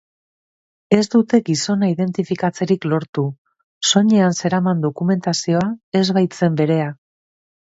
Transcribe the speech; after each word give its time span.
Ez 0.95 1.01
dute 1.15 1.39
gizona 1.49 1.89
identifikatzerik 1.91 2.87
lortu, 2.93 3.25
soinean 3.91 4.35
zeraman 4.41 4.83
dokumentazioa 4.89 5.63
ez 6.01 6.05
baitzen 6.19 6.59
berea. 6.65 6.91